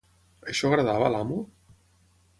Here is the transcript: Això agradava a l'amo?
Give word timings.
Això 0.53 0.71
agradava 0.71 1.11
a 1.11 1.13
l'amo? 1.17 1.39